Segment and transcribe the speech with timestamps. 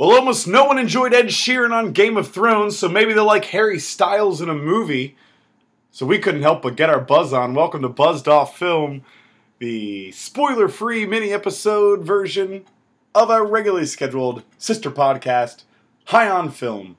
[0.00, 3.44] Well, almost no one enjoyed Ed Sheeran on Game of Thrones, so maybe they'll like
[3.44, 5.14] Harry Styles in a movie.
[5.90, 7.52] So we couldn't help but get our buzz on.
[7.52, 9.02] Welcome to Buzzed Off Film,
[9.58, 12.64] the spoiler free mini episode version
[13.14, 15.64] of our regularly scheduled sister podcast,
[16.06, 16.96] High on Film.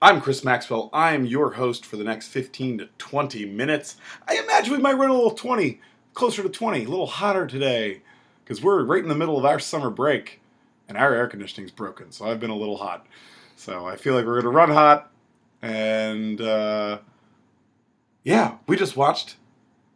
[0.00, 0.88] I'm Chris Maxwell.
[0.94, 3.96] I am your host for the next 15 to 20 minutes.
[4.26, 5.78] I imagine we might run a little 20,
[6.14, 8.00] closer to 20, a little hotter today,
[8.42, 10.40] because we're right in the middle of our summer break
[10.88, 13.06] and our air conditioning's broken, so I've been a little hot.
[13.56, 15.10] So I feel like we're gonna run hot,
[15.62, 16.98] and uh,
[18.22, 19.36] yeah, we just watched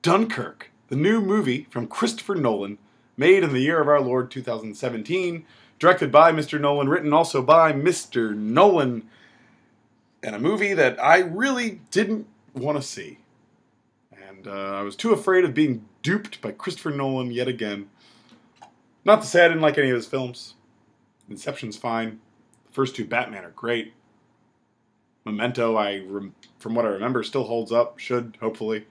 [0.03, 2.79] Dunkirk, the new movie from Christopher Nolan,
[3.17, 5.45] made in the year of our Lord 2017,
[5.79, 6.61] directed by Mr.
[6.61, 8.37] Nolan, written also by Mr.
[8.37, 9.09] Nolan,
[10.23, 13.19] and a movie that I really didn't want to see.
[14.13, 17.89] And uh, I was too afraid of being duped by Christopher Nolan yet again.
[19.05, 20.55] Not to say I didn't like any of his films.
[21.29, 22.21] Inception's fine.
[22.67, 23.95] The first two Batman are great.
[25.25, 27.99] Memento, I rem- from what I remember, still holds up.
[27.99, 28.87] Should hopefully.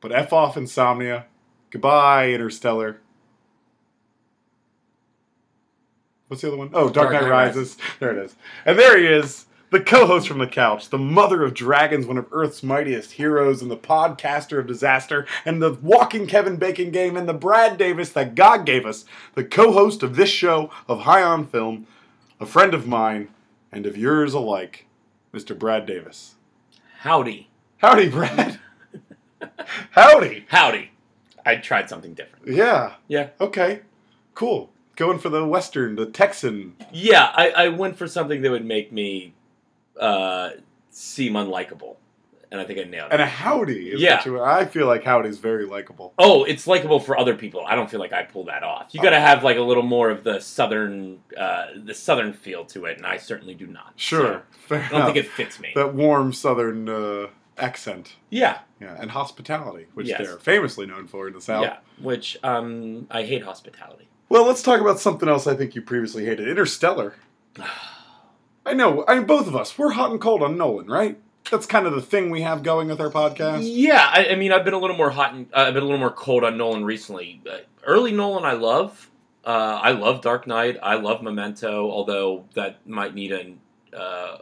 [0.00, 1.26] But f off Insomnia.
[1.70, 3.00] Goodbye Interstellar.
[6.28, 6.70] What's the other one?
[6.72, 7.76] Oh, Dark, Dark Knight, Knight Rises.
[8.00, 8.36] There it is.
[8.64, 12.26] And there he is, the co-host from the couch, the mother of dragons, one of
[12.30, 17.28] Earth's mightiest heroes, and the podcaster of disaster, and the walking Kevin Bacon game, and
[17.28, 21.46] the Brad Davis that God gave us, the co-host of this show of High on
[21.46, 21.86] Film,
[22.40, 23.28] a friend of mine
[23.72, 24.86] and of yours alike,
[25.32, 25.58] Mr.
[25.58, 26.36] Brad Davis.
[27.00, 27.48] Howdy.
[27.78, 28.58] Howdy, Brad.
[29.90, 30.46] Howdy.
[30.48, 30.90] Howdy.
[31.44, 32.48] I tried something different.
[32.48, 32.94] Yeah.
[33.06, 33.30] Yeah.
[33.40, 33.82] Okay.
[34.34, 34.70] Cool.
[34.96, 36.74] Going for the Western, the Texan.
[36.90, 39.34] Yeah, I, I went for something that would make me
[40.00, 40.50] uh,
[40.90, 41.96] seem unlikable.
[42.48, 43.12] And I think I nailed it.
[43.12, 43.90] And a howdy.
[43.90, 44.22] Is Yeah.
[44.24, 46.14] you- I feel like howdy's very likable.
[46.16, 47.64] Oh, it's likable for other people.
[47.66, 48.90] I don't feel like I pull that off.
[48.94, 52.64] You got to have like a little more of the southern, uh, the southern feel
[52.66, 53.94] to it, and I certainly do not.
[53.96, 54.44] Sure.
[54.68, 55.06] So, I don't enough.
[55.06, 55.72] think it fits me.
[55.74, 57.26] that warm southern uh,
[57.58, 58.14] accent.
[58.30, 60.18] yeah, Yeah, and hospitality, which Yes.
[60.20, 61.64] they're famously known for in the South.
[61.64, 61.78] yeah.
[62.00, 64.06] Which um, I hate hospitality.
[64.28, 67.14] Well, let's talk about something else I think you previously hated Interstellar.
[68.66, 71.18] I know, I mean, both of us, we're hot and cold on Nolan, right?
[71.50, 73.60] That's kind of the thing we have going with our podcast.
[73.62, 75.86] Yeah, I, I mean, I've been a little more hot and uh, I've been a
[75.86, 77.40] little more cold on Nolan recently.
[77.48, 79.08] Uh, early Nolan, I love.
[79.44, 80.76] Uh, I love Dark Knight.
[80.82, 83.54] I love Memento, although that might need a
[83.96, 84.38] uh,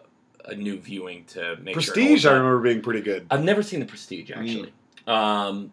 [0.46, 2.02] a new viewing to make Prestige, sure.
[2.02, 2.32] I it holds up.
[2.32, 3.26] remember being pretty good.
[3.30, 4.72] I've never seen the Prestige actually,
[5.06, 5.72] um,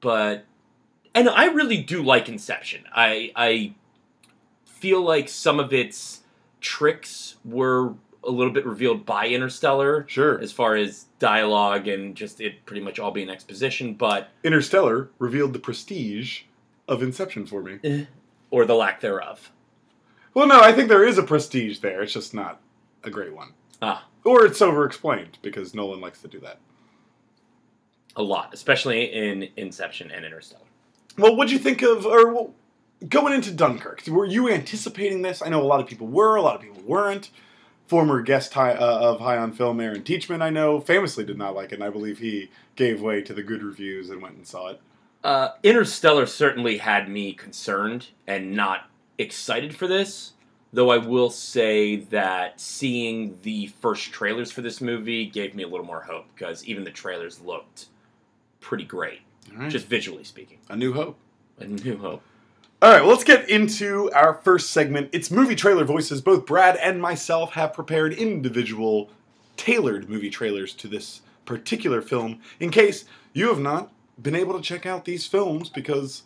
[0.00, 0.44] but
[1.14, 2.82] and I really do like Inception.
[2.92, 3.74] I I
[4.64, 6.21] feel like some of its
[6.62, 10.40] tricks were a little bit revealed by Interstellar Sure.
[10.40, 15.52] as far as dialogue and just it pretty much all being exposition, but Interstellar revealed
[15.52, 16.42] the prestige
[16.88, 18.06] of Inception for me.
[18.50, 19.50] or the lack thereof.
[20.34, 22.02] Well, no, I think there is a prestige there.
[22.02, 22.60] It's just not
[23.02, 23.54] a great one.
[23.82, 26.58] Ah, Or it's over explained because Nolan likes to do that.
[28.14, 30.66] a lot, especially in Inception and Interstellar.
[31.18, 32.50] Well, what'd you think of, or
[33.08, 34.06] going into Dunkirk?
[34.06, 35.42] Were you anticipating this?
[35.42, 37.30] I know a lot of people were, a lot of people weren't.
[37.86, 41.54] Former guest high, uh, of High on Film, Aaron Teachman, I know, famously did not
[41.54, 44.46] like it, and I believe he gave way to the good reviews and went and
[44.46, 44.80] saw it.
[45.22, 48.88] Uh, Interstellar certainly had me concerned and not
[49.18, 50.32] excited for this.
[50.72, 55.68] Though I will say that seeing the first trailers for this movie gave me a
[55.68, 57.86] little more hope because even the trailers looked
[58.60, 59.20] pretty great,
[59.54, 59.70] right.
[59.70, 60.58] just visually speaking.
[60.70, 61.18] a new hope.
[61.58, 62.22] A new hope.
[62.82, 65.10] All right, well, let's get into our first segment.
[65.12, 66.20] It's movie trailer voices.
[66.20, 69.08] Both Brad and myself have prepared individual,
[69.56, 73.04] tailored movie trailers to this particular film in case
[73.34, 76.24] you have not been able to check out these films because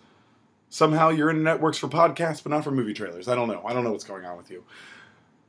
[0.70, 3.28] somehow your internet works for podcasts but not for movie trailers.
[3.28, 3.60] I don't know.
[3.66, 4.64] I don't know what's going on with you.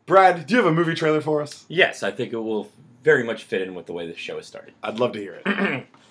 [0.07, 1.63] Brad, do you have a movie trailer for us?
[1.69, 2.69] Yes, I think it will
[3.01, 4.73] very much fit in with the way the show has started.
[4.84, 5.87] I'd love to hear it.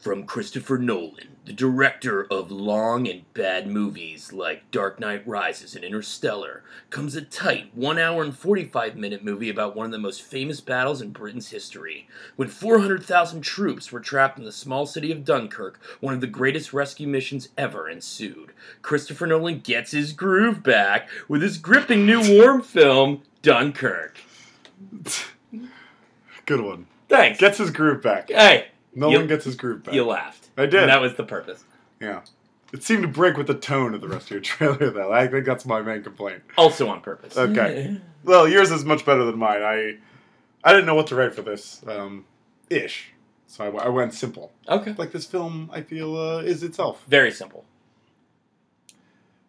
[0.00, 5.84] From Christopher Nolan, the director of long and bad movies like Dark Knight Rises and
[5.84, 10.22] Interstellar, comes a tight 1 hour and 45 minute movie about one of the most
[10.22, 12.08] famous battles in Britain's history.
[12.36, 16.72] When 400,000 troops were trapped in the small city of Dunkirk, one of the greatest
[16.72, 18.52] rescue missions ever ensued.
[18.80, 24.16] Christopher Nolan gets his groove back with his gripping new warm film, Dunkirk.
[26.46, 26.86] Good one.
[27.10, 27.38] Thanks.
[27.38, 28.30] Gets his groove back.
[28.30, 29.94] hey, Nolan you- gets his groove back.
[29.94, 30.48] you laughed.
[30.56, 30.80] I did.
[30.82, 31.64] And that was the purpose.
[32.00, 32.20] Yeah.
[32.72, 35.12] It seemed to break with the tone of the rest of your trailer, though.
[35.12, 36.42] I think that's my main complaint.
[36.56, 37.36] Also on purpose.
[37.36, 37.96] Okay.
[38.22, 39.62] Well, yours is much better than mine.
[39.62, 39.96] I
[40.62, 42.26] I didn't know what to write for this, um,
[42.68, 43.14] ish.
[43.46, 44.52] So I, I went simple.
[44.68, 44.92] Okay.
[44.98, 47.02] Like this film, I feel uh, is itself.
[47.08, 47.64] Very simple.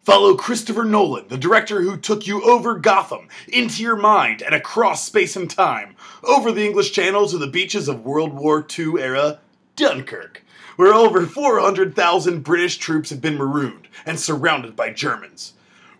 [0.04, 5.06] Follow Christopher Nolan, the director who took you over Gotham, into your mind, and across
[5.06, 5.94] space and time,
[6.24, 9.38] over the English Channel to the beaches of World War II era
[9.76, 10.42] Dunkirk,
[10.74, 15.52] where over 400,000 British troops have been marooned and surrounded by Germans.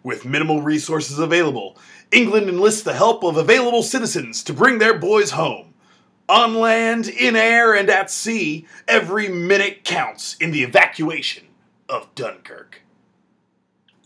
[0.02, 1.78] With minimal resources available,
[2.10, 5.74] England enlists the help of available citizens to bring their boys home.
[6.28, 11.44] On land, in air, and at sea, every minute counts in the evacuation
[11.88, 12.81] of Dunkirk.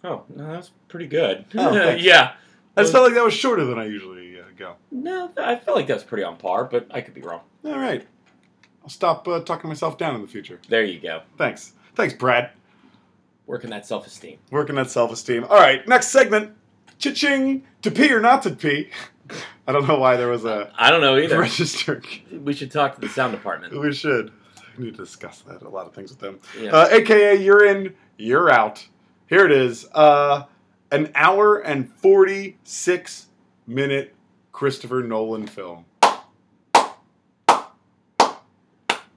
[0.07, 1.45] Oh, no, that's pretty good.
[1.57, 2.35] Oh, yeah.
[2.77, 4.75] I just felt like that was shorter than I usually uh, go.
[4.91, 7.41] No, I felt like that was pretty on par, but I could be wrong.
[7.65, 8.07] All right.
[8.83, 10.61] I'll stop uh, talking myself down in the future.
[10.69, 11.23] There you go.
[11.39, 11.73] Thanks.
[11.97, 12.51] Thanks, Brad.
[13.47, 14.39] Working that self esteem.
[14.51, 15.45] Working that self esteem.
[15.45, 16.53] All right, next segment.
[16.99, 17.65] Cha-ching.
[17.83, 18.91] To pee or not to pee.
[19.67, 21.39] I don't know why there was a I don't know either.
[21.41, 22.01] register.
[22.31, 23.79] We should talk to the sound department.
[23.79, 24.33] We should.
[24.79, 25.63] We need to discuss that.
[25.63, 26.39] A lot of things with them.
[26.61, 26.71] Yeah.
[26.71, 28.87] Uh, AKA, you're in, you're out.
[29.29, 29.87] Here it is.
[29.93, 30.45] Uh,
[30.93, 33.27] an hour and 46
[33.67, 34.15] minute
[34.53, 35.85] Christopher Nolan film.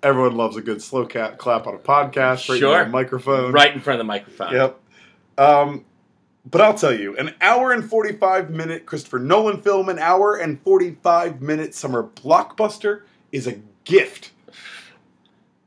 [0.02, 2.86] Everyone loves a good slow cat clap on a podcast, right Sure.
[2.86, 3.52] microphone.
[3.52, 4.54] right in front of the microphone.
[4.54, 4.80] Yep.
[5.38, 5.86] Um,
[6.50, 10.62] but I'll tell you, an hour and 45 minute Christopher Nolan film, an hour and
[10.62, 13.02] 45 minute summer blockbuster
[13.34, 14.32] is a gift.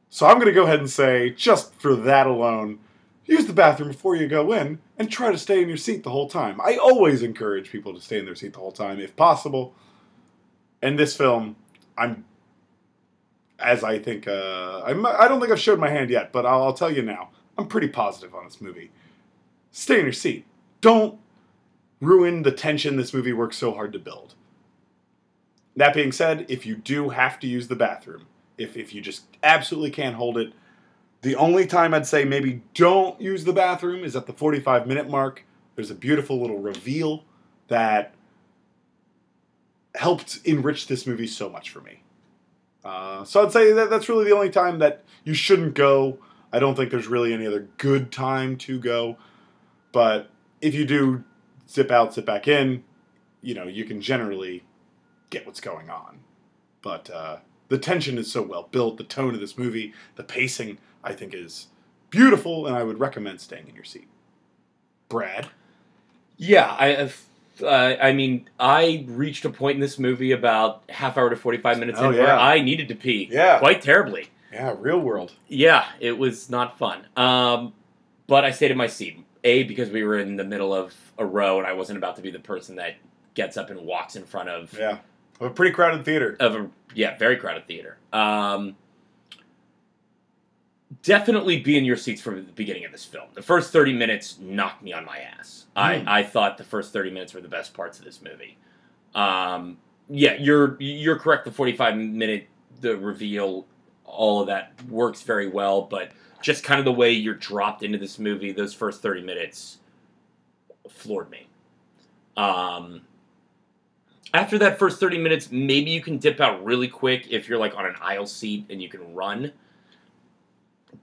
[0.09, 2.79] So I'm going to go ahead and say, just for that alone,
[3.25, 6.11] use the bathroom before you go in and try to stay in your seat the
[6.11, 6.61] whole time.
[6.61, 9.75] I always encourage people to stay in their seat the whole time if possible.
[10.81, 11.57] And this film,
[11.97, 12.25] I'm,
[13.59, 16.63] as I think, uh, I'm, I don't think I've showed my hand yet, but I'll,
[16.63, 17.31] I'll tell you now.
[17.57, 18.91] I'm pretty positive on this movie.
[19.71, 20.45] Stay in your seat.
[20.81, 21.19] Don't
[22.01, 24.35] ruin the tension this movie works so hard to build.
[25.77, 28.27] That being said, if you do have to use the bathroom,
[28.59, 30.53] if, if you just absolutely can't hold it,
[31.23, 35.09] the only time I'd say maybe don't use the bathroom is at the 45 minute
[35.09, 35.45] mark.
[35.77, 37.25] There's a beautiful little reveal
[37.69, 38.15] that
[39.95, 42.03] helped enrich this movie so much for me.
[42.85, 46.19] Uh, so I'd say that that's really the only time that you shouldn't go.
[46.53, 49.17] I don't think there's really any other good time to go.
[49.93, 50.29] But
[50.61, 51.23] if you do
[51.69, 52.83] zip out, zip back in,
[53.41, 54.65] you know, you can generally
[55.31, 56.21] get what's going on.
[56.83, 57.37] But uh,
[57.73, 58.99] the tension is so well built.
[58.99, 61.69] The tone of this movie, the pacing, I think is
[62.11, 64.07] beautiful, and I would recommend staying in your seat.
[65.09, 65.49] Brad,
[66.37, 66.97] Yeah, I.
[66.97, 67.15] I've-
[67.63, 71.59] Uh, I mean, I reached a point in this movie about half hour to forty
[71.59, 72.33] five minutes Oh, in where.
[72.35, 73.29] I needed to pee.
[73.31, 73.59] Yeah.
[73.59, 74.29] quite terribly.
[74.53, 75.33] yeah, real world.
[75.49, 77.07] Yeah, it was not fun.
[77.17, 77.75] Um,
[78.27, 79.23] but I stayed in my seat.
[79.45, 82.23] A because we were in the middle of a row and I wasn't about to
[82.23, 82.95] be the person that
[83.35, 84.99] gets up and walks in front of Yeah,
[85.43, 86.37] a pretty crowded theater.
[86.41, 87.99] of a yeah very crowded theater.
[88.13, 88.77] Um,
[91.03, 93.29] definitely be in your seats from the beginning of this film.
[93.35, 95.67] The first thirty minutes knocked me on my ass.
[95.77, 95.81] Hmm.
[95.81, 98.57] I I thought the first thirty minutes were the best parts of this movie.
[99.15, 99.79] Um,
[100.09, 101.45] yeah, you're you're correct.
[101.45, 102.49] The forty five minute
[102.81, 103.67] the reveal,
[104.05, 106.13] all of that works very well, but
[106.43, 109.79] just kind of the way you're dropped into this movie, those first thirty minutes
[110.89, 111.47] floored me.
[112.37, 113.03] Um,
[114.35, 117.75] after that first 30 minutes, maybe you can dip out really quick if you're like
[117.77, 119.53] on an aisle seat and you can run.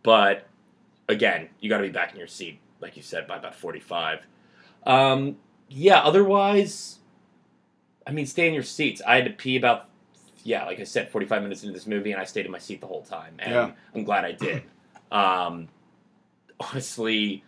[0.04, 0.48] But
[1.08, 4.26] again, you got to be back in your seat, like you said, by about 45.
[4.86, 5.38] Um,
[5.68, 7.00] yeah, otherwise,
[8.08, 9.02] I mean, stay in your seats.
[9.06, 9.90] I had to pee about,
[10.44, 12.82] yeah, like I said, 45 minutes into this movie, and I stayed in my seat
[12.82, 13.36] the whole time.
[13.40, 13.72] And Yeah.
[13.94, 14.64] I'm glad I did.
[15.12, 15.68] Um,
[16.60, 17.44] honestly,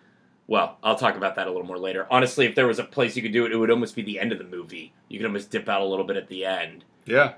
[0.52, 2.06] well, I'll talk about that a little more later.
[2.12, 4.20] Honestly, if there was a place you could do it, it would almost be the
[4.20, 4.92] end of the movie.
[5.08, 7.36] You could almost dip out a little bit at the end, Yeah,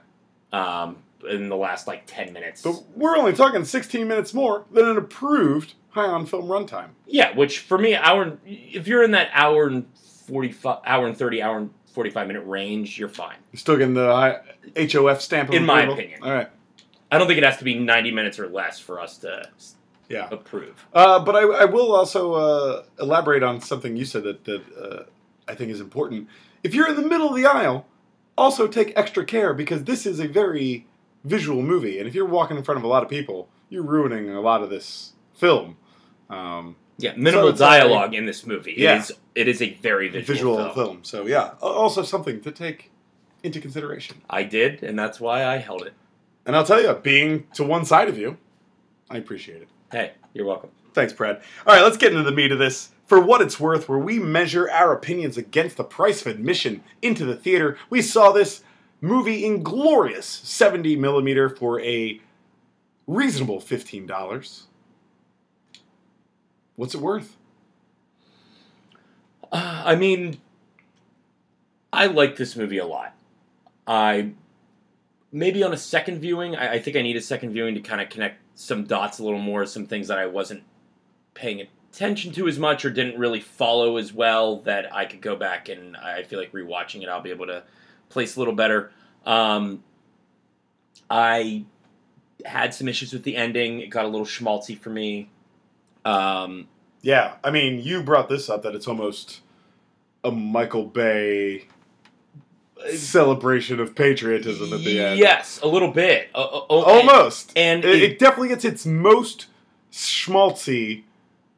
[0.52, 0.98] um,
[1.30, 2.62] in the last like ten minutes.
[2.64, 6.90] but we're only talking 16 minutes more than an approved high on film runtime.
[7.06, 9.86] yeah, which for me, hour if you're in that hour and
[10.28, 13.38] forty five, hour and thirty, hour and forty five minute range, you're fine.
[13.52, 14.42] You're still getting the
[14.76, 16.24] HOF stamp of In my opinion.
[16.24, 16.50] All right.
[17.12, 19.48] I don't think it has to be ninety minutes or less for us to
[20.10, 20.28] Yeah.
[20.32, 20.86] approve.
[20.94, 25.04] Uh, but I, I will also uh, elaborate on something you said that, that uh,
[25.48, 26.28] I think is important.
[26.64, 27.86] If you're in the middle of the aisle,
[28.38, 30.88] also take extra care because this is a very
[31.24, 32.00] visual movie.
[32.00, 34.62] And if you're walking in front of a lot of people, you're ruining a lot
[34.62, 35.78] of this film.
[36.30, 37.60] Um, Yeah, minimal alright.
[37.60, 38.76] dialogue in this movie.
[38.78, 38.96] Yeah.
[38.96, 40.26] It is it is a very visual,
[40.58, 40.74] visual film.
[40.74, 41.04] film.
[41.04, 42.92] So, yeah, also something to take
[43.42, 44.22] into consideration.
[44.30, 45.94] I did, and that's why I held it.
[46.46, 48.38] And I'll tell you, being to one side of you,
[49.14, 49.68] I appreciate it.
[49.92, 50.72] Hey, you're welcome.
[50.94, 51.42] Thanks, Brad.
[51.68, 52.90] All right, let's get into the meat of this.
[53.06, 57.24] For what it's worth, where we measure our opinions against the price of admission into
[57.26, 58.64] the theater, we saw this
[59.02, 62.20] movie in glorious 70 millimeter for a
[63.06, 64.64] reasonable $15.
[66.76, 67.38] What's it worth?
[69.52, 70.40] Uh, I mean,
[71.92, 73.14] I like this movie a lot.
[73.86, 74.32] I
[75.32, 78.02] maybe on a second viewing, I, I think I need a second viewing to kind
[78.02, 80.64] of connect some dots a little more, some things that I wasn't
[81.34, 85.36] paying attention to as much or didn't really follow as well that I could go
[85.36, 87.64] back and I feel like rewatching it, I'll be able to
[88.10, 88.92] place a little better.
[89.26, 89.84] Um,
[91.10, 91.66] I
[92.46, 93.80] had some issues with the ending.
[93.80, 95.30] It got a little schmaltzy for me.
[96.06, 96.68] Um,
[97.02, 99.42] Yeah, I mean, you brought this up that it's almost
[100.24, 101.68] a Michael Bay
[102.96, 105.20] celebration of patriotism at the end.
[105.20, 106.30] Yes, a little bit.
[106.36, 107.52] Uh, uh, oh, almost.
[107.56, 109.48] And, it, it- it definitely gets its most
[109.92, 111.04] schmaltzy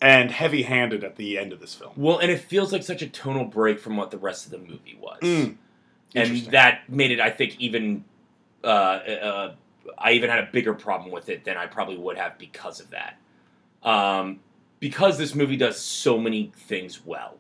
[0.01, 1.91] and heavy-handed at the end of this film.
[1.96, 4.58] well, and it feels like such a tonal break from what the rest of the
[4.58, 5.55] movie was, Mm.
[6.13, 8.03] and that made it, I think, even.
[8.63, 9.53] Uh, uh,
[9.98, 12.89] I even had a bigger problem with it than I probably would have because of
[12.89, 13.17] that.
[13.84, 14.39] Um,
[14.79, 17.38] because this movie does so many things well,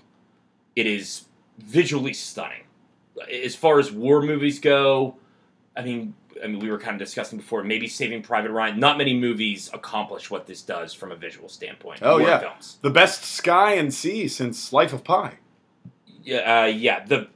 [0.75, 1.25] it is
[1.57, 2.61] visually stunning.
[3.31, 5.15] As far as war movies go,
[5.75, 7.63] I mean, I mean, we were kind of discussing before.
[7.63, 8.79] Maybe Saving Private Ryan.
[8.79, 11.99] Not many movies accomplish what this does from a visual standpoint.
[12.01, 12.39] Oh, war yeah.
[12.39, 12.77] films.
[12.81, 15.35] the best sky and sea since Life of Pi,
[16.23, 17.05] Yeah, uh, yeah.
[17.05, 17.27] The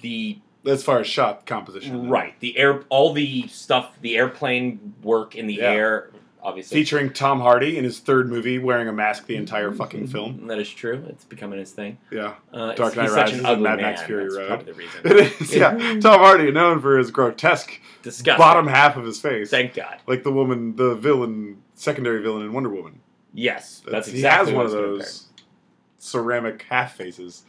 [0.00, 2.10] the as far as shot composition.
[2.10, 5.72] right, the air, all the stuff, the airplane work in the Yeah.
[5.72, 6.10] air,
[6.42, 6.78] obviously.
[6.78, 10.46] Featuring Tom Hardy in his third movie wearing a mask the entire fucking film.
[10.46, 11.04] That is true.
[11.08, 11.98] It's becoming his thing.
[12.10, 12.34] Yeah.
[12.52, 13.80] Uh, Dark Knight such Rises an and ugly Mad.
[13.80, 14.46] Max Fury That's Road.
[14.48, 15.00] probably the reason.
[15.04, 15.70] It is, yeah.
[16.00, 18.38] Tom Hardy, known for his grotesque Disgusting.
[18.38, 19.50] bottom half of his face.
[19.50, 19.96] Thank God.
[20.06, 23.00] like the woman, the villain, secondary villain in Wonder Woman.
[23.34, 25.26] Yes, that's he exactly has one of I was gonna those
[25.98, 27.42] ceramic half faces,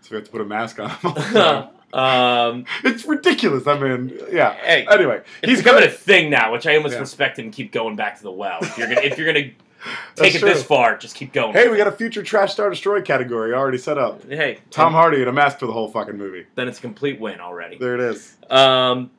[0.00, 1.68] so we have to put a mask on him.
[1.92, 2.64] all the time.
[2.64, 2.84] compare.
[2.84, 3.66] um, it's ridiculous.
[3.66, 4.54] I mean, yeah.
[4.54, 5.90] hey, Anyway, he's becoming good.
[5.90, 7.00] a thing now, which I almost Yeah.
[7.00, 8.58] respect and keep going back to the well.
[8.62, 9.50] If you're gonna, if you're gonna
[10.14, 11.54] That's take it this far, just keep going.
[11.54, 14.22] Hey, we got a future trash star destroy category already set up.
[14.28, 16.46] Hey, Tom Hardy in a mask for the whole fucking movie.
[16.54, 17.78] Then it's a complete win already.
[17.78, 18.36] There it is.
[18.48, 19.10] Um,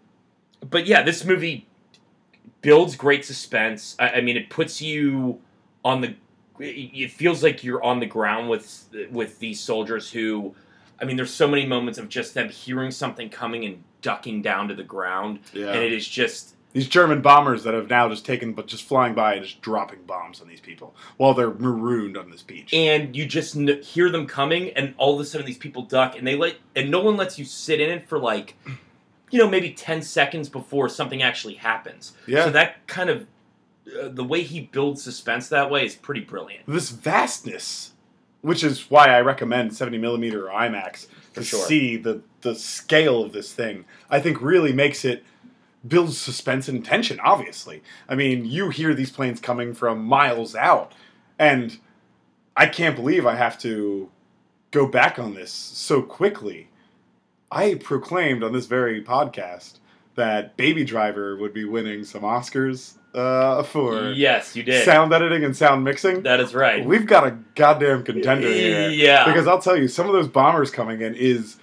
[0.69, 1.67] but yeah, this movie
[2.61, 3.95] builds great suspense.
[3.99, 5.41] I, I mean, it puts you
[5.83, 6.15] on the.
[6.59, 10.55] It feels like you're on the ground with with these soldiers who,
[11.03, 14.69] I mean, there's so many moments of just them hearing something coming and ducking down
[14.69, 15.67] to the ground, Yeah.
[15.73, 19.13] and it is just These German bombers that have now just taken, but just flying
[19.13, 22.73] by and just dropping bombs on these people while they're marooned on this beach.
[22.73, 26.17] and you just kn- hear them coming, and all of a sudden these people duck,
[26.17, 28.55] and they let, and no one lets you sit in it for like,
[29.29, 32.13] you know, maybe ten seconds before something actually happens.
[32.27, 32.45] yeah.
[32.45, 33.27] So that kind of
[34.01, 36.63] uh, the way he builds suspense that way is pretty brilliant.
[36.67, 37.91] this vastness,
[38.43, 41.65] which is why I recommend 70 millimeter IMAX to sure.
[41.65, 43.85] see the the scale of this thing.
[44.09, 45.23] I think really makes it
[45.87, 47.19] builds suspense and tension.
[47.21, 50.91] Obviously, I mean, you hear these planes coming from miles out,
[51.39, 51.79] and
[52.55, 54.11] I can't believe I have to
[54.71, 56.69] go back on this so quickly.
[57.49, 59.77] I proclaimed on this very podcast
[60.15, 64.85] that Baby Driver would be winning some Oscars uh, for Yes, you did.
[64.85, 66.23] sound editing and sound mixing.
[66.23, 66.85] that is right.
[66.85, 68.89] We've got a goddamn contender here.
[68.89, 69.25] Yeah.
[69.25, 71.57] Because I'll tell you, some of those bombers coming in is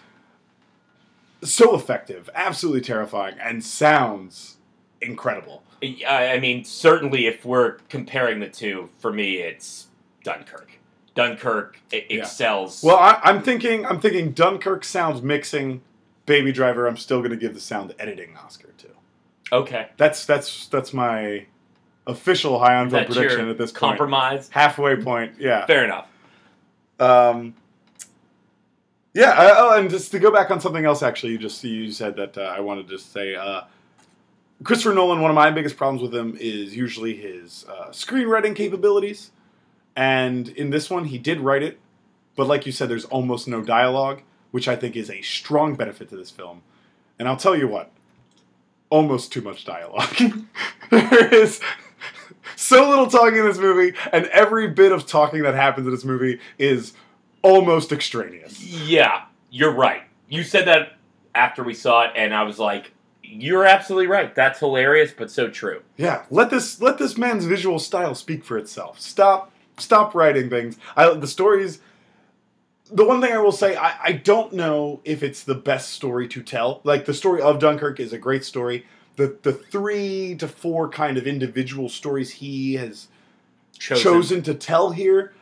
[1.43, 4.57] so effective, absolutely terrifying, and sounds
[5.01, 5.63] incredible.
[5.83, 9.87] I I mean, certainly, if we're comparing the two, for me, it's
[10.23, 10.73] Dunkirk.
[11.15, 12.19] Dunkirk e- Yeah.
[12.19, 12.83] excels.
[12.83, 15.81] Well, I, I'm thinking, I'm thinking Dunkirk sounds mixing,
[16.31, 16.87] Baby Driver.
[16.87, 18.87] I'm still going to give the sound editing Oscar to.
[19.53, 21.45] okay, That's that's that's my
[22.07, 23.79] official high on film prediction at this point.
[23.81, 24.49] compromise.
[24.49, 25.67] Halfway point, yeah.
[25.67, 26.07] Fair enough.
[27.01, 27.55] Um,
[29.13, 29.31] yeah.
[29.31, 32.15] Uh, oh, and just to go back on something else, actually, you just you said
[32.15, 33.63] that uh, I wanted to just say, uh,
[34.63, 35.21] Christopher Nolan.
[35.21, 39.33] One of my biggest problems with him is usually his uh, screenwriting capabilities,
[39.97, 41.81] and in this one, he did write it,
[42.37, 46.09] but like you said, there's almost no dialogue, which I think is a strong benefit
[46.11, 46.63] to this film.
[47.19, 47.91] And I'll tell you what,
[48.89, 50.17] almost too much dialogue.
[50.91, 51.61] there is
[52.57, 56.05] so little talking in this movie, and every bit of talking that happens in this
[56.05, 56.93] movie is
[57.43, 58.63] almost extraneous.
[58.63, 60.03] Yeah, you're right.
[60.29, 60.93] You said that
[61.35, 62.93] after we saw it, and I was like,
[63.23, 64.35] "You're absolutely right.
[64.35, 68.59] That's hilarious, but so true." Yeah, let this let this man's visual style speak for
[68.59, 69.01] itself.
[69.01, 70.77] Stop stop writing things.
[70.97, 71.81] I the stories.
[72.93, 76.27] The one thing I will say, I, I don't know if it's the best story
[76.29, 76.81] to tell.
[76.85, 78.87] Like the story of Dunkirk is a great story.
[79.17, 83.09] The the three to four kind of individual stories he has
[83.79, 84.03] Chosen.
[84.03, 85.33] chosen to tell here.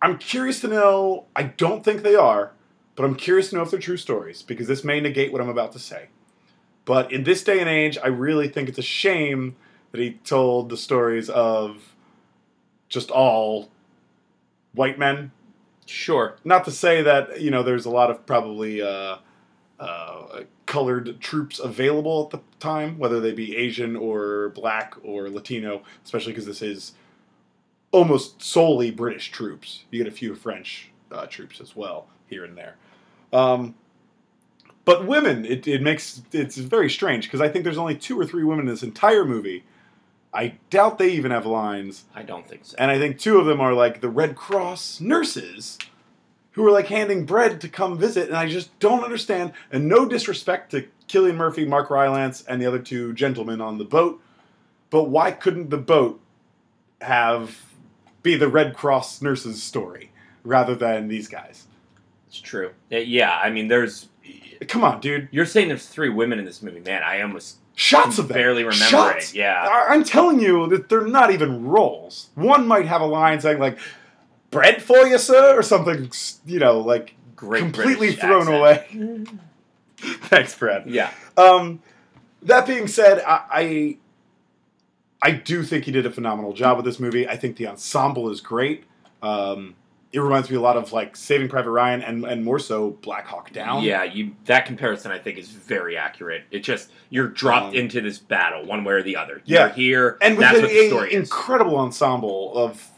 [0.00, 1.26] I'm curious to know.
[1.34, 2.52] I don't think they are,
[2.94, 5.48] but I'm curious to know if they're true stories because this may negate what I'm
[5.48, 6.08] about to say.
[6.84, 9.56] But in this day and age, I really think it's a shame
[9.92, 11.94] that he told the stories of
[12.88, 13.70] just all
[14.72, 15.32] white men
[15.86, 16.36] Sure.
[16.44, 19.18] Not to say that you know there's a lot of probably uh,
[19.78, 25.82] uh, colored troops available at the time, whether they be Asian or black or Latino,
[26.04, 26.92] especially because this is
[27.92, 29.84] almost solely British troops.
[29.90, 32.76] You get a few French uh, troops as well here and there.
[33.32, 33.74] Um,
[34.84, 38.26] but women, it, it makes it's very strange because I think there's only two or
[38.26, 39.64] three women in this entire movie.
[40.34, 42.04] I doubt they even have lines.
[42.14, 42.76] I don't think so.
[42.78, 45.78] And I think two of them are like the Red Cross nurses
[46.52, 48.28] who are like handing bread to come visit.
[48.28, 49.52] And I just don't understand.
[49.70, 53.84] And no disrespect to Cillian Murphy, Mark Rylance, and the other two gentlemen on the
[53.84, 54.20] boat.
[54.90, 56.20] But why couldn't the boat
[57.00, 57.62] have
[58.22, 60.10] be the Red Cross nurses story
[60.42, 61.66] rather than these guys?
[62.28, 62.72] It's true.
[62.90, 64.08] Yeah, I mean, there's.
[64.68, 65.28] Come on, dude.
[65.30, 67.02] You're saying there's three women in this movie, man.
[67.02, 68.36] I almost Shots of them.
[68.36, 69.30] barely remember Shots.
[69.32, 69.36] it.
[69.36, 69.66] Yeah.
[69.68, 72.28] I- I'm telling you that they're not even roles.
[72.34, 73.78] One might have a line saying like
[74.50, 76.10] "bread for you, sir" or something.
[76.46, 79.28] You know, like Great completely British thrown accent.
[79.28, 79.38] away.
[80.28, 80.86] Thanks, Brad.
[80.86, 81.10] Yeah.
[81.36, 81.82] Um,
[82.42, 83.96] that being said, I, I
[85.22, 87.26] I do think he did a phenomenal job with this movie.
[87.28, 88.84] I think the ensemble is great.
[89.22, 89.74] Um,
[90.14, 93.26] it reminds me a lot of like Saving Private Ryan and and more so Black
[93.26, 93.82] Hawk Down.
[93.82, 96.44] Yeah, you that comparison I think is very accurate.
[96.50, 99.42] It just you're dropped Um, into this battle one way or the other.
[99.44, 99.66] Yeah.
[99.66, 101.14] You're here, and with that's an what the story is.
[101.28, 102.88] incredible ensemble of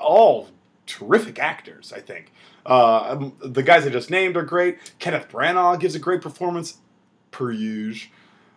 [0.00, 0.48] all
[0.86, 1.92] terrific actors.
[1.94, 2.32] I think
[2.66, 4.78] uh, um, the guys I just named are great.
[4.98, 6.78] Kenneth Branagh gives a great performance,
[7.30, 8.10] per usual.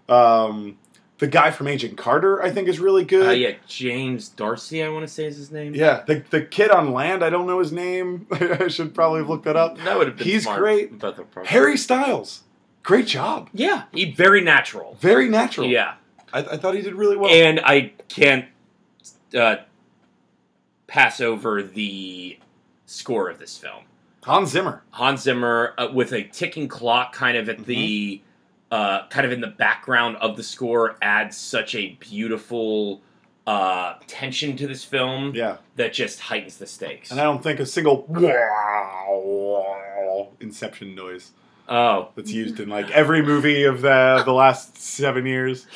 [0.09, 0.77] Um,
[1.21, 3.27] the guy from Agent Carter, I think, is really good.
[3.27, 5.75] Uh, yeah, James D'Arcy, I want to say is his name.
[5.75, 8.25] Yeah, the, the kid on land, I don't know his name.
[8.31, 9.77] I should probably have looked that up.
[9.77, 10.25] that would have been.
[10.27, 10.91] He's smart, great.
[11.45, 12.41] Harry Styles,
[12.81, 13.51] great job.
[13.53, 14.97] Yeah, he very natural.
[14.99, 15.67] Very natural.
[15.67, 15.93] Yeah,
[16.33, 17.29] I, I thought he did really well.
[17.29, 18.45] and I can't
[19.37, 19.57] uh,
[20.87, 22.39] pass over the
[22.87, 23.83] score of this film.
[24.23, 24.81] Hans Zimmer.
[24.89, 28.30] Hans Zimmer uh, with a ticking clock, kind of at the Mm-hmm.
[28.71, 33.01] Uh, kind of in the background of the score, adds such a beautiful
[33.45, 35.57] uh, tension to this film Yeah.
[35.75, 37.11] that just heightens the stakes.
[37.11, 41.31] And I don't think a single wow Inception noise
[41.67, 45.67] oh, that's used in like every movie of the the last seven years.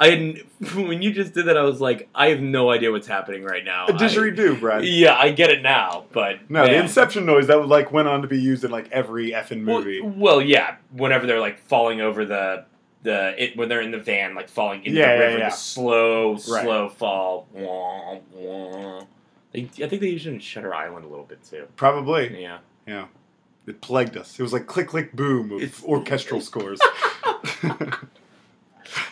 [0.00, 0.38] I hadn't,
[0.76, 3.64] when you just did that, I was like, I have no idea what's happening right
[3.64, 3.86] now.
[3.88, 4.84] A didgeridoo, Brad.
[4.84, 6.76] yeah, I get it now, but No, the.
[6.76, 10.00] Inception noise that like went on to be used in like every effing movie.
[10.00, 12.64] Well, yeah, whenever they're like falling over the
[13.02, 15.48] the it, when they're in the van, like falling into Yeah, the yeah, river, yeah.
[15.50, 16.40] the slow, Right.
[16.64, 17.48] slow fall.
[17.52, 19.02] Wah, wah.
[19.52, 21.66] They, I think they used it in Shutter Island a little bit too.
[21.76, 22.40] Probably.
[22.40, 22.58] Yeah.
[22.86, 23.06] Yeah.
[23.66, 24.38] It plagued us.
[24.38, 26.80] It was like click click boom of It's- orchestral scores.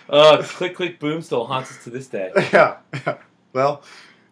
[0.08, 2.30] Uh, click, click, boom still haunts us to this day.
[2.52, 2.76] yeah.
[2.92, 3.18] yeah.
[3.52, 3.82] Well,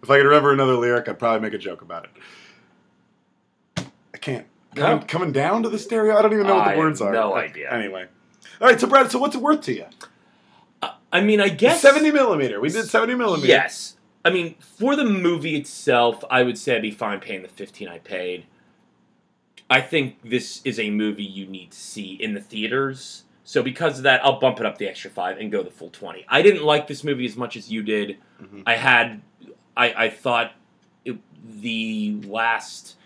[0.02, 2.04] if I could remember another lyric, I'd probably make a joke about
[3.76, 3.84] it.
[4.12, 4.46] I can't.
[4.74, 5.04] Coming, No.
[5.06, 6.16] coming down to the stereo?
[6.16, 7.12] I don't even know what I the words have are.
[7.12, 7.70] no Like, idea.
[7.72, 8.06] Anyway.
[8.60, 9.86] All right, so Brad, so what's it worth to you?
[10.82, 12.60] Uh, I mean, I guess 70 millimeter.
[12.60, 13.48] We did 70 millimeter.
[13.48, 13.96] Yes.
[14.24, 17.88] I mean, for the movie itself, I would say I'd be fine paying the 15
[17.88, 18.46] I paid.
[19.68, 23.24] I think this is a movie you need to see in the theaters.
[23.44, 25.90] So because of that, I'll bump it up the extra 5 and go the full
[25.90, 26.24] 20.
[26.28, 28.16] I didn't like this movie as much as you did.
[28.42, 28.62] Mhm.
[28.66, 29.20] I had
[29.76, 30.52] I I thought
[31.04, 31.18] it,
[31.60, 32.96] the last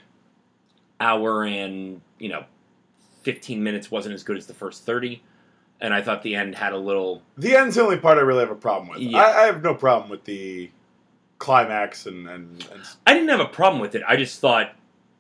[1.01, 2.45] hour and, you know,
[3.23, 5.23] 15 minutes wasn't as good as the first 30.
[5.81, 8.41] And I thought the end had a little The end's the only part I really
[8.41, 8.99] have a problem with.
[8.99, 9.19] Yeah.
[9.19, 10.71] I, I have no problem with the
[11.39, 14.03] climax and, and, and I didn't have a problem with it.
[14.07, 14.75] I just thought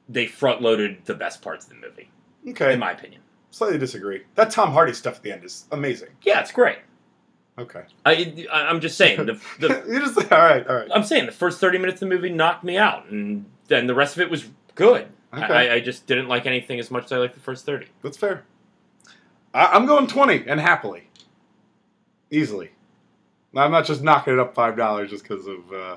[0.08, 2.10] they front loaded the best parts of the movie,
[2.48, 2.72] okay.
[2.72, 3.20] in my opinion.
[3.50, 4.22] Slightly disagree.
[4.34, 6.10] That Tom Hardy stuff at the end is amazing.
[6.22, 6.78] Yeah, it's great.
[7.58, 7.82] Okay.
[8.06, 10.88] I, I I'm just saying the, the you just all right, all right.
[10.94, 13.94] I'm saying the first thirty minutes of the movie knocked me out, and then the
[13.94, 15.08] rest of it was good.
[15.34, 15.44] Okay.
[15.44, 17.86] I, I just didn't like anything as much as I liked the first thirty.
[18.02, 18.44] That's fair.
[19.52, 21.08] I, I'm going 20 and happily.
[22.30, 22.70] Easily.
[23.56, 25.96] I'm not just knocking it up $5 just because of, uh,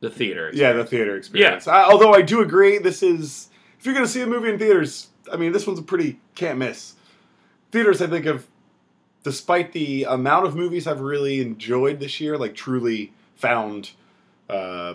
[0.00, 0.50] The theater.
[0.54, 1.68] yeah, the theater experience.
[1.68, 3.50] I, although I do agree, this is,
[3.82, 6.20] if you're going to see a movie in theaters, I mean, this one's a pretty
[6.36, 6.94] can't miss.
[7.72, 8.46] Theaters, I think, have,
[9.24, 13.90] despite the amount of movies I've really enjoyed this year, like truly found
[14.48, 14.94] uh,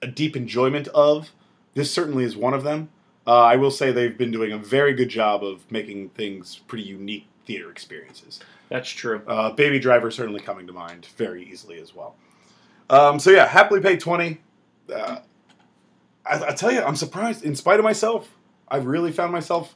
[0.00, 1.32] a deep enjoyment of,
[1.74, 2.90] this certainly is one of them.
[3.26, 6.84] Uh, I will say they've been doing a very good job of making things pretty
[6.84, 8.38] unique theater experiences.
[8.68, 9.22] that's true.
[9.26, 12.14] Uh, Baby Driver certainly coming to mind very easily as well.
[12.88, 14.40] Um, so yeah, happily paid twenty.
[14.94, 15.18] Uh,
[16.26, 17.44] I, I tell you, I'm surprised.
[17.44, 18.30] In spite of myself,
[18.68, 19.74] I really found myself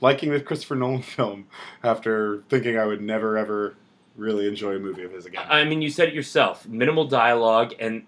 [0.00, 1.46] liking the Christopher Nolan film
[1.82, 3.76] after thinking I would never ever
[4.16, 5.44] really enjoy a movie of his again.
[5.48, 6.66] I mean, you said it yourself.
[6.68, 8.04] Minimal dialogue, and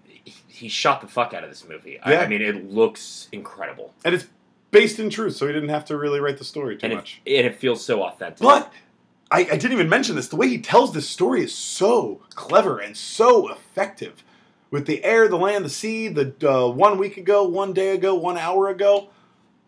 [0.47, 1.99] he- shot the fuck out of this movie.
[2.01, 2.19] I, Yeah.
[2.21, 4.27] I mean, it looks incredible, and it's
[4.71, 6.95] based in truth, so he didn't have to really write the story too and it,
[6.97, 7.21] much.
[7.25, 8.39] and it feels so authentic.
[8.39, 8.71] But
[9.31, 10.27] I, I didn't even mention this.
[10.27, 14.23] The way he tells this story is so clever and so effective.
[14.73, 18.15] With the air, the land, the sea, the uh, one week ago, one day ago,
[18.15, 19.09] one hour ago.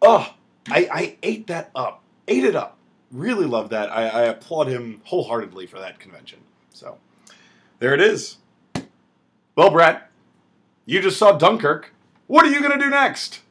[0.02, 0.34] Oh,
[0.68, 2.02] I, I ate that up.
[2.28, 2.76] Ate it up.
[3.12, 3.92] Really love that.
[3.92, 6.40] I, I applaud him wholeheartedly for that convention.
[6.74, 6.98] So,
[7.78, 8.38] there it is.
[9.56, 10.02] Well, Brad,
[10.88, 11.94] you just saw Dunkirk.
[12.26, 13.42] What are you going to do next?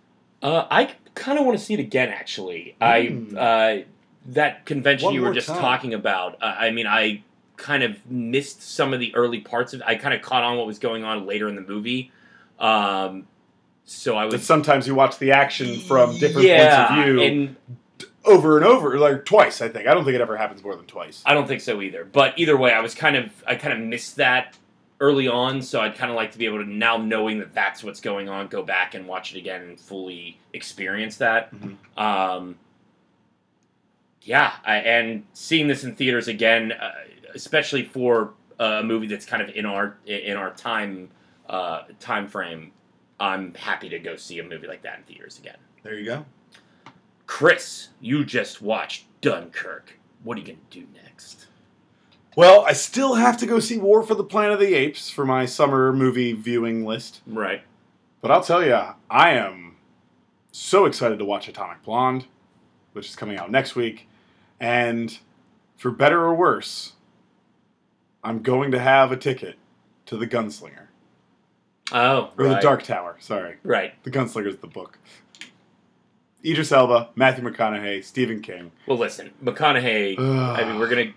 [0.42, 2.08] Uh, I kind of want to see it again.
[2.08, 2.84] Actually, Hmm.
[3.38, 3.82] I uh,
[4.26, 5.60] that convention One you were just time.
[5.60, 6.34] talking about.
[6.42, 7.22] Uh, I mean, I
[7.56, 9.82] kind of missed some of the early parts of.
[9.86, 12.10] I kind of caught on what was going on later in the movie.
[12.58, 13.26] Um,
[13.84, 17.22] so I But was sometimes you watch the action from different yeah, points of view
[17.22, 17.56] and
[18.24, 19.60] over and over, like twice.
[19.60, 19.86] I think.
[19.86, 21.22] I don't think it ever happens more than twice.
[21.26, 22.04] I don't think so either.
[22.04, 24.56] But either way, I was kind of I kind of missed that
[25.00, 27.84] early on, so I'd kind of like to be able to now knowing that that's
[27.84, 31.50] what's going on, go back and watch it again and fully experience that.
[31.54, 31.76] Mhm.
[32.00, 32.56] Um,
[34.24, 36.92] yeah, I, and seeing this in theaters again, uh,
[37.34, 41.10] especially for a movie that's kind of in our in our time
[41.48, 42.72] uh, time frame,
[43.20, 45.58] I'm happy to go see a movie like that in theaters again.
[45.82, 46.24] There you go.
[47.26, 49.98] Chris, you just watched Dunkirk.
[50.22, 51.46] What are you gonna do next?
[52.36, 55.24] Well, I still have to go see War for the Planet of the Apes for
[55.24, 57.20] my summer movie viewing list.
[57.26, 57.62] Right.
[58.20, 59.76] But I'll tell you, I am
[60.50, 62.26] so excited to watch Atomic Blonde,
[62.92, 64.08] which is coming out next week.
[64.60, 65.18] And
[65.76, 66.92] for better or worse,
[68.22, 69.56] I'm going to have a ticket
[70.06, 70.86] to The Gunslinger.
[71.92, 72.54] Oh, Or right.
[72.54, 73.56] The Dark Tower, sorry.
[73.62, 74.02] Right.
[74.04, 74.98] The Gunslinger's the book.
[76.44, 78.70] Idris Elba, Matthew McConaughey, Stephen King.
[78.86, 80.18] Well, listen, McConaughey.
[80.18, 80.60] Ugh.
[80.60, 81.12] I mean, we're gonna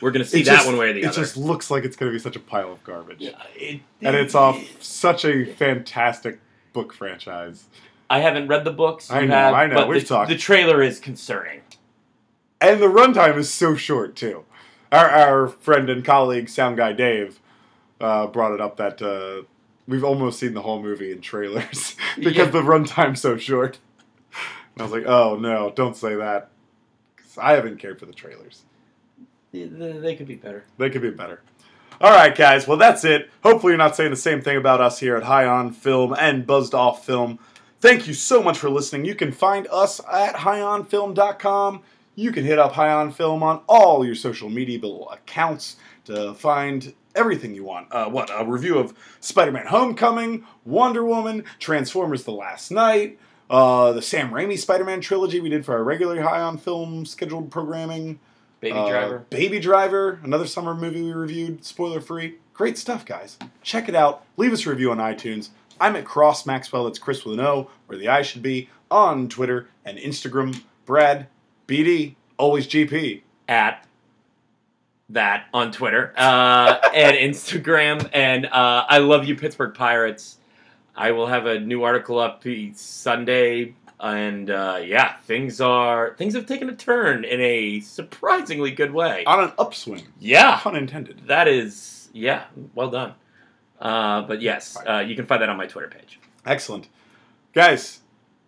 [0.00, 1.20] we're gonna see It that just- one way or the it other.
[1.20, 3.16] It just looks like it's going to be such a pile of garbage.
[3.20, 6.38] Yeah, it- And it's off such a fantastic
[6.72, 7.64] book franchise.
[8.08, 9.10] I haven't read the books.
[9.10, 10.28] I know, have, I know, But we've the, talked.
[10.28, 11.60] the trailer is concerning.
[12.60, 14.44] And the runtime is so short, too.
[14.92, 17.40] Our, our friend and colleague, Sound Guy Dave,
[18.00, 19.42] uh, brought it up that uh,
[19.86, 22.50] we've almost seen the whole movie in trailers because Yeah.
[22.50, 23.78] the runtime's so short.
[24.74, 26.50] And I was like, oh no, don't say that.
[27.16, 28.62] 'Cause I haven't cared for the trailers.
[29.52, 30.64] They, they could be better.
[30.78, 31.42] They could be better.
[32.00, 32.66] All right, guys.
[32.66, 33.30] Well, that's it.
[33.42, 36.46] Hopefully, you're not saying the same thing about us here at High On Film and
[36.46, 37.38] Buzzed Off Film.
[37.80, 39.04] Thank you so much for listening.
[39.04, 41.82] You can find us at highonfilm.com.
[42.20, 44.78] You can hit up High On Film on all your social media
[45.10, 47.90] accounts to find everything you want.
[47.90, 54.02] Uh, what a review of Spider-Man: Homecoming, Wonder Woman, Transformers: The Last Knight, uh, the
[54.02, 58.20] Sam Raimi Spider-Man trilogy we did for our regular High On Film scheduled programming.
[58.60, 59.24] Baby Uh, Driver.
[59.30, 62.34] Baby Driver, another summer movie we reviewed, spoiler free.
[62.52, 63.38] Great stuff, guys.
[63.62, 64.26] Check it out.
[64.36, 65.48] Leave us a review on iTunes.
[65.80, 69.26] I'm at Cross Maxwell, that's Chris with an O, where the I should be, on
[69.26, 70.60] Twitter and Instagram.
[70.84, 71.28] Brad,
[71.70, 73.22] BD, always GP.
[73.48, 73.86] at
[75.08, 78.08] that on Twitter uh, and Instagram.
[78.12, 80.38] And uh, I love you, Pittsburgh Pirates.
[80.96, 86.46] I will have a new article up Sunday, and uh, yeah, things are things have
[86.46, 89.24] taken a turn in a surprisingly good way.
[89.24, 91.22] On an upswing, Yeah, pun intended.
[91.28, 93.14] that is yeah, well done.
[93.80, 96.20] Uh, but yes, uh, you can find that on my Twitter page.
[96.44, 96.88] Excellent.
[97.54, 98.00] Guys,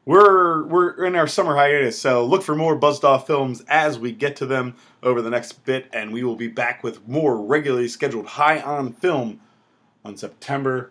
[0.04, 4.12] we're we're in our summer hiatus, so look for more buzzed off films as we
[4.12, 7.88] get to them over the next bit, and we will be back with more regularly
[7.88, 9.40] scheduled high on film
[10.04, 10.90] on September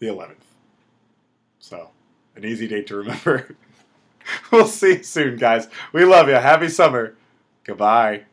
[0.00, 0.34] the 11th.
[1.58, 1.90] So,
[2.34, 3.56] an easy date to remember.
[4.50, 5.68] we'll see you soon, guys.
[5.92, 6.34] We love you.
[6.34, 7.14] Happy summer.
[7.62, 8.24] Goodbye.